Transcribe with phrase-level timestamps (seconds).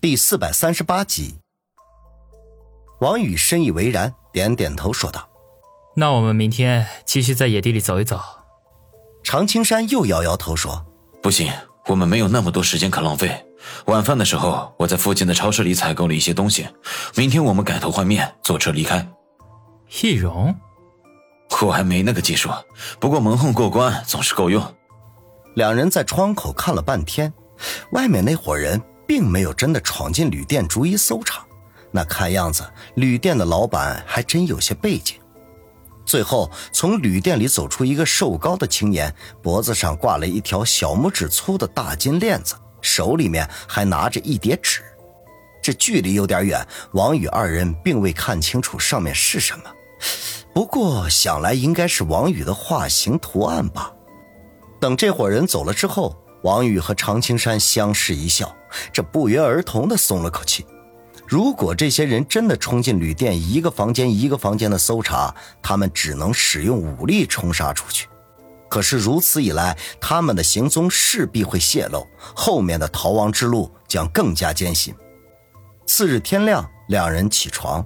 [0.00, 1.40] 第四百三十八集，
[3.00, 5.28] 王宇深以为然，点点头说道
[5.96, 8.20] ：“那我们明天继续在野地里走一走。”
[9.24, 10.86] 常青山又摇摇头说
[11.20, 11.52] ：“不行，
[11.88, 13.44] 我们没有那么多时间可浪费。
[13.86, 16.68] 晚饭的时候，我在附近的超市里采购了一些东西。
[17.16, 19.04] 明天我们改头换面，坐车离开。”
[20.00, 20.54] 易容，
[21.62, 22.48] 我还没那个技术，
[23.00, 24.62] 不过蒙混过关总是够用。
[25.56, 27.32] 两人在窗口看了半天，
[27.90, 28.80] 外面那伙人。
[29.08, 31.42] 并没有真的闯进旅店逐一搜查，
[31.90, 32.62] 那看样子
[32.96, 35.16] 旅店的老板还真有些背景。
[36.04, 39.12] 最后，从旅店里走出一个瘦高的青年，
[39.42, 44.82] 脖子上挂了一条小拇指粗的大金链子，手里面还拿着一叠纸。
[45.62, 49.64] 这距离有点远，王宇二人并未看清楚上面是什么。
[50.52, 53.90] 不过想来应该是王宇的画形图案吧。
[54.78, 56.14] 等这伙人走了之后。
[56.42, 58.54] 王宇和常青山相视一笑，
[58.92, 60.64] 这不约而同的松了口气。
[61.26, 68.08] 如果这些人真的冲进旅店，一个房间一个房间的搜查，他们只能使用武力冲杀出去。
[68.70, 74.94] 可是如此一来，他们的行踪势必会泄露，后面的逃亡之路将更加艰辛。
[75.86, 77.84] 次日天亮，两人起床，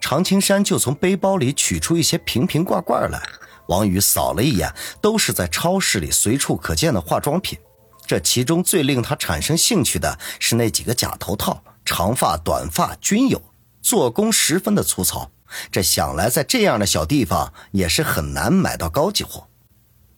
[0.00, 3.20] 常青山就从背包里取出一些瓶瓶罐罐来。
[3.68, 7.58] 王宇扫了一眼，都是在超市里随处可见的化妆品。
[8.06, 13.42] 这其中最令他产生兴趣的是那几个假头套，长发、短发均有，
[13.82, 15.30] 做工十分的粗糙。
[15.70, 19.46] 这想来在这样的小地方也是很难买到高级货。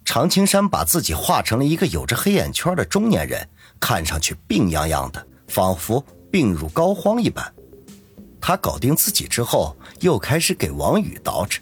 [0.05, 3.47] 常青山把自己画成了一个有着黑眼圈的中年人，
[3.79, 7.53] 看上去病殃殃的，仿佛病入膏肓一般。
[8.41, 11.59] 他搞定自己之后，又开始给王宇捯饬。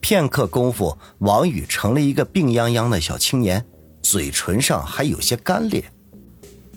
[0.00, 3.64] 片刻功夫，王宇成了一个病殃殃的小青年。
[4.08, 5.84] 嘴唇上还有些干裂，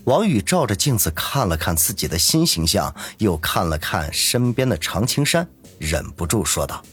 [0.05, 6.83] 王宇照着镜子看了看自己的新形象，又看了看身边的常青山，忍不住说道：“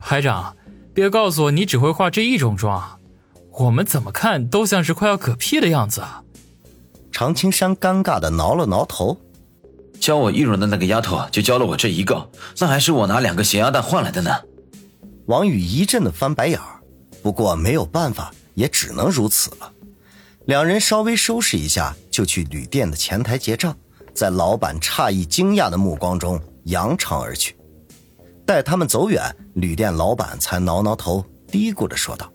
[0.00, 0.56] 排长，
[0.92, 2.98] 别告诉我你只会化这一种妆，
[3.52, 6.02] 我们怎么看都像是快要嗝屁的样子。”
[7.12, 9.16] 常青山尴尬的挠了挠头
[10.00, 14.32] ：“教我易容的那个丫头就教了我这一个，那还是我拿两个咸鸭蛋换来的呢。”
[15.26, 16.80] 王宇一阵的翻白眼儿，
[17.22, 18.34] 不过没有办法。
[18.54, 19.72] 也只能如此了。
[20.46, 23.76] 两人稍微收拾一下，就去旅店的前台结账，
[24.12, 27.56] 在老板诧异、惊讶的目光中扬长而去。
[28.44, 32.30] 待他们走远，旅店老板才挠挠头，嘀咕着说道：“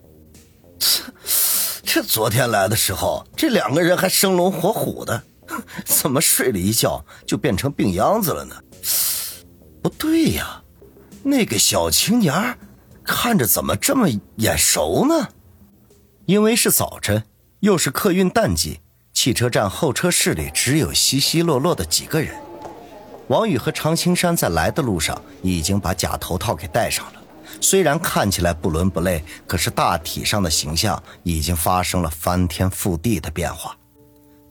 [1.84, 5.22] 这昨天来的时候，这两个人还生龙活虎的，
[5.84, 8.54] 怎么睡了一觉就变成病秧子了呢？
[9.82, 10.62] 不对呀，
[11.22, 12.58] 那个小青年
[13.04, 15.28] 看着怎么这么眼熟呢？”
[16.28, 17.24] 因为是早晨，
[17.60, 18.80] 又是客运淡季，
[19.14, 22.38] 汽车站候车室里只有稀稀落落的几个人。
[23.28, 27.22] 王宇和常青山在来的路上已经把假头套给戴上了，
[27.62, 33.74] 虽然看起来不伦不类，可是大体上的形象已经发生了翻天覆地的变化。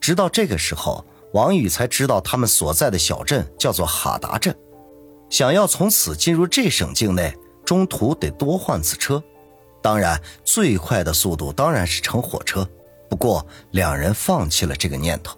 [0.01, 4.57] 直到这个时候，王宇才知道他们所在的小镇叫做哈达镇，
[5.29, 9.23] 想要从此进入这省境内，中途得多换次车。
[9.81, 12.67] 当然，最快的速度当然是乘火车。
[13.09, 15.37] 不过，两人放弃了这个念头。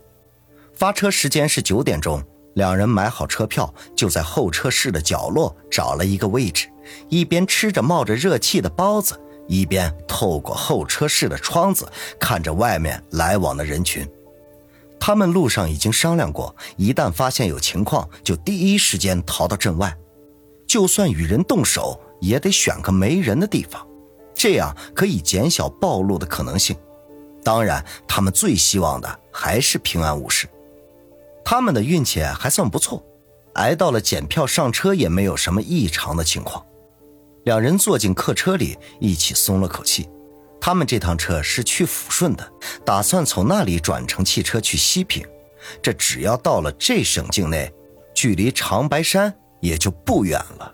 [0.74, 2.24] 发车时间是九点钟，
[2.56, 6.68] 两人买好车票，就在候车室的角落找了一个位置，
[7.10, 11.88] 一边吃着冒着热气的包子，一边透过候车室的窗子
[12.20, 14.08] 看着外面来往的人群。
[15.00, 19.96] 他们路上已经商量过，一旦发现有情况，就第一时间逃到镇外，
[20.68, 23.86] 就算与人动手，也得选个没人的地方。
[24.40, 26.74] 这样可以减小暴露的可能性。
[27.44, 30.48] 当然，他们最希望的还是平安无事。
[31.44, 33.04] 他们的运气还算不错，
[33.56, 36.66] 挨到了检票上车也没有什么异常的情况。
[37.44, 40.08] 两人坐进客车里，一起松了口气。
[40.62, 42.52] 他们这趟车是去抚顺的，
[42.86, 45.22] 打算从那里转乘汽车去西平。
[45.82, 47.70] 这只要到了这省境内，
[48.14, 50.74] 距离长白山也就不远了。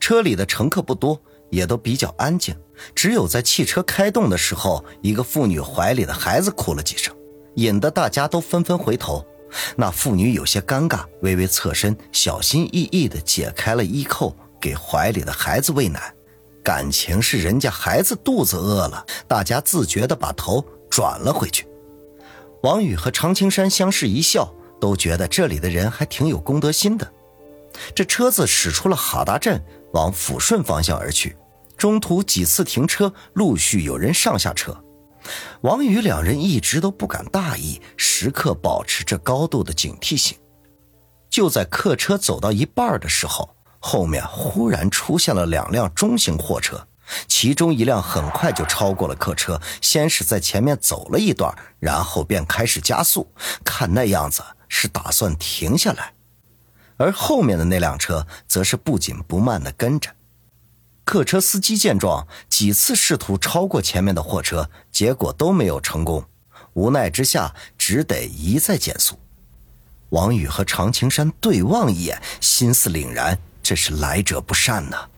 [0.00, 1.16] 车里的乘客不多。
[1.50, 2.54] 也都比较安静，
[2.94, 7.14] 只有在汽车开动的时候，一个妇女怀里的孩子哭了几声，
[7.56, 9.24] 引得大家都纷纷回头。
[9.76, 16.12] 那妇女有些尴尬，微微侧身，小心翼翼地解开了衣扣，给怀里的孩子喂奶。
[16.62, 21.66] 感情是人家孩子肚子饿了，大家自觉地把头转了回去。
[22.62, 27.10] 王宇和常青山相视一笑，都觉得这里的人还挺有公德心的。
[27.94, 29.62] 这车子驶出了哈达镇。
[29.94, 31.34] 往抚顺方向而去，
[31.78, 34.76] 中途几次停车，陆续有人上下车。
[35.60, 40.36] 王宇两人一直都不敢大意，时刻保持着高度的警惕性。
[41.30, 46.88] 就在客车走到一半的时候，后面忽然出现了两辆中型货车，
[47.28, 53.32] 其中一辆很快就超过了客车，先是在前面走了一段，然后便开始加速，
[53.64, 56.14] 看那样子是打算停下来。
[56.96, 60.10] 而后面的那辆车则是不紧不慢地跟着。
[61.08, 66.22] 客车司机见状，几次试图超过前面的货车，结果都没有成功。
[66.74, 69.18] 无奈之下，只得一再减速。
[70.10, 75.08] 王宇和常青山对望一眼，心思凛然，这是来者不善呐。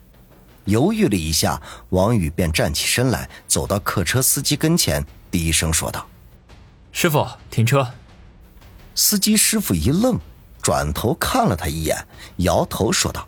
[0.67, 6.07] 犹豫了一下，王宇便站起身来，走到客车司机跟前，低声说道
[6.93, 7.85] ：“师傅，停车。”
[8.95, 10.17] 司机师傅一愣。
[10.63, 12.07] 转头看了他一眼，
[12.37, 13.27] 摇头说道：“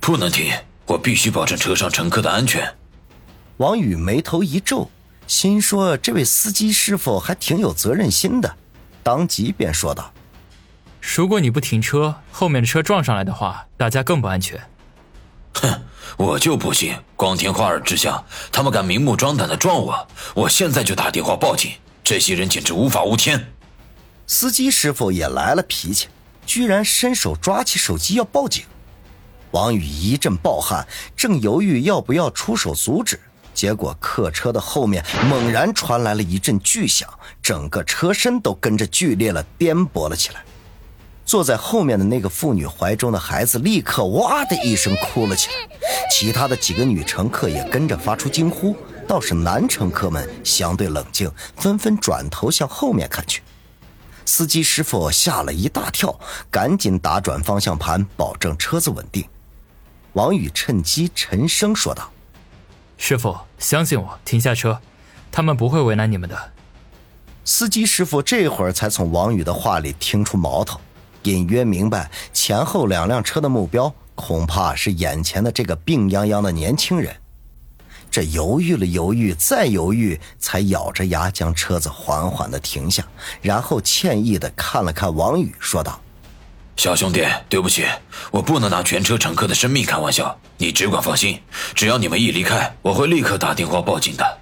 [0.00, 0.50] 不能停，
[0.92, 2.74] 我必须保证车上乘客的安全。”
[3.56, 4.90] 王宇眉头一皱，
[5.26, 8.56] 心说：“这位司机师傅还挺有责任心的。”
[9.02, 10.12] 当即便说道
[11.00, 14.60] ：“如果你不停车，后面的车撞上来的话，大家更不安全。”
[15.54, 15.82] 哼，
[16.16, 20.08] 我就不信，光天化日之下，他们敢明目张胆的撞我！
[20.34, 21.72] 我现在就打电话报警，
[22.04, 23.52] 这些人简直无法无天！
[24.26, 26.08] 司机师傅也来了脾气。
[26.44, 28.64] 居然伸手抓起手机要报警，
[29.52, 33.18] 王宇一阵暴汗，正犹豫要不要出手阻止，
[33.54, 37.08] 结果客车的后面猛然传来了一阵巨响，
[37.42, 40.42] 整个车身都跟着剧烈了颠簸了起来。
[41.24, 45.54] 坐在后面的那个妇女怀中的孩子立刻哇的一声哭了起来，
[46.10, 48.74] 其他的几个女乘客也跟着发出惊呼，
[49.06, 53.40] 倒是男乘客们相对冷静，纷纷转头向后面看去。
[54.24, 56.18] 司机师傅吓了一大跳，
[56.50, 59.24] 赶紧打转方向盘，保证车子稳定。
[60.14, 62.10] 王宇趁机沉声说道
[62.98, 64.78] ：“师傅，相信我，停下车，
[65.30, 66.52] 他们不会为难你们的。”
[67.44, 70.80] 司机师傅这会儿才从王宇的话里听出矛头，
[71.22, 77.16] 隐约明白前后两辆车的目标恐怕是眼前的这个病殃殃的年轻人。
[78.10, 83.02] 这犹豫了犹豫，再犹豫，才咬着牙将车子缓缓的停下，
[83.40, 85.98] 然后歉意的看了看王宇，说道
[86.76, 87.86] ：“小兄弟，对不起，
[88.30, 91.40] 我不能拿全车乘客的生命开玩笑，你只管放心，
[91.74, 94.38] 只要你们一离开，我会立刻打电话报警的。”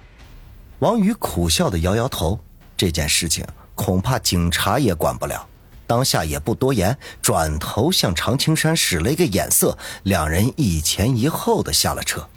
[0.79, 2.39] 王宇苦笑的摇摇头，
[2.75, 3.45] 这件事情
[3.75, 5.45] 恐怕警察也管不了，
[5.85, 12.27] 当下也不多言，转头向常青山使了一个眼色，两人一前一后的下了车。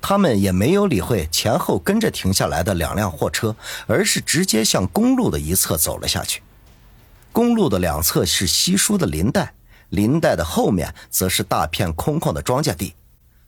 [0.00, 3.54] 他们也没有理会前后跟着停下来的两辆货车，
[3.86, 6.42] 而是直接向公路的一侧走了下去。
[7.32, 9.54] 公路的两侧是稀疏的林带，
[9.90, 12.94] 林带的后面则是大片空旷的庄稼地。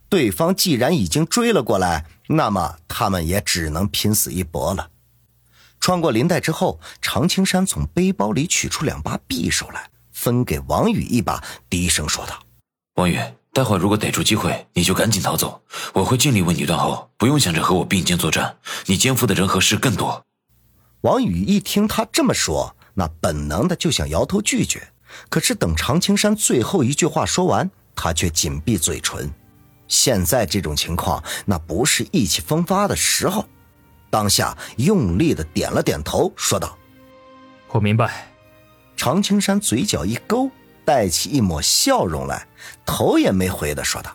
[0.09, 4.91] 对方既然已经追了过来，那么他们也只能拼死一搏了。
[5.81, 12.39] 穿过林带之后，常青山从背包里取出两把匕首来，分给王宇一把，低声说道
[12.97, 13.19] ：“王宇。”
[13.55, 15.61] 待会如果逮住机会，你就赶紧逃走，
[15.93, 18.57] 我会尽力为你断后，不用想着和我并肩作战。
[18.87, 20.25] 你肩负的人和事更多。
[21.03, 24.83] 王宇一听他这么说，那本能的就想摇头拒绝，
[25.29, 29.31] 可是等常青山最后一句话说完，他却紧闭嘴唇。
[29.89, 33.45] 现在这种情况，那不是意气风发的时候。
[34.11, 36.77] 当下用力的点了点头，说道
[37.73, 38.29] ：“我明白。”
[38.97, 40.51] 常青山嘴角一勾。
[40.85, 42.45] 带起一抹笑容来，
[42.85, 44.11] 头也没回的说道：“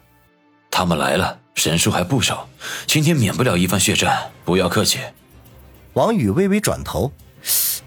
[0.69, 2.49] 他们来了，人数还不少，
[2.85, 4.99] 今天免不了一番血战，不要客气。”
[5.95, 7.09] 王宇微微转头，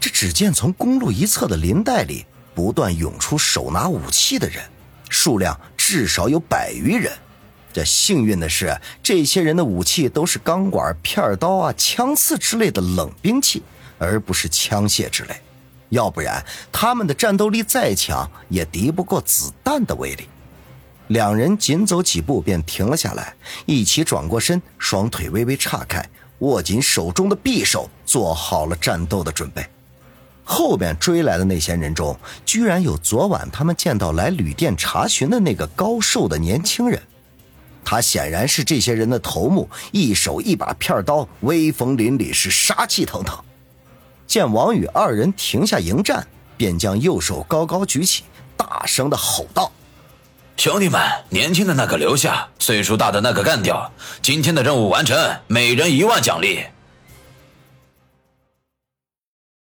[0.01, 4.63] 这只见从公路一侧的林带里不断涌出手拿武器的人，
[5.09, 7.13] 数量至少有百余人。
[7.71, 13.61] 这幸运的是，这些人的武器都是钢管、片刀啊、枪刺之类的冷兵器，
[13.99, 15.35] 而不是枪械之类。
[15.89, 20.27] 要不然，他们的战斗力再强，也敌不过子弹的威力。
[21.09, 23.35] 两人紧走几步，便停了下来，
[23.67, 26.03] 一起转过身，双腿微微岔开，
[26.39, 29.63] 握紧手中的匕首，做好了战斗的准备。
[30.43, 37.01] 后边追来的那些人中，居然有昨晚他们见到来旅店查询的那个高瘦的年轻人，
[37.85, 43.37] 他显然是这些人的头目，一手一把片刀，威风凛凛，是杀气腾腾。
[44.27, 46.25] 见王宇二人停下迎战，
[46.57, 48.23] 便将右手高高举起，
[48.57, 49.71] 大声的吼道
[50.57, 53.91] ：“兄弟们，年轻的那个留下，岁数大的那个干掉。
[54.21, 55.17] 今天的任务完成，
[55.47, 56.63] 每人一万奖励。”